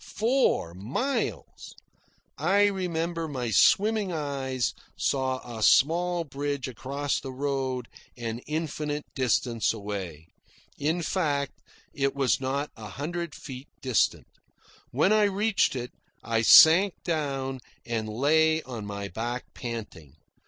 Four 0.15 0.73
miles! 0.73 1.75
I 2.35 2.63
remember 2.65 3.27
my 3.27 3.51
swimming 3.51 4.11
eyes 4.11 4.73
saw 4.97 5.59
a 5.59 5.61
small 5.61 6.23
bridge 6.23 6.67
across 6.67 7.19
the 7.19 7.31
road 7.31 7.87
an 8.17 8.39
infinite 8.47 9.05
distance 9.13 9.71
away. 9.73 10.25
In 10.79 11.03
fact, 11.03 11.61
it 11.93 12.15
was 12.15 12.41
not 12.41 12.71
a 12.75 12.87
hundred 12.87 13.35
feet 13.35 13.67
distant. 13.79 14.25
When 14.89 15.13
I 15.13 15.25
reached 15.25 15.75
it, 15.75 15.91
I 16.23 16.41
sank 16.41 16.95
down 17.03 17.59
and 17.85 18.09
lay 18.09 18.63
on 18.63 18.87
my 18.87 19.07
back 19.07 19.53
panting. 19.53 20.15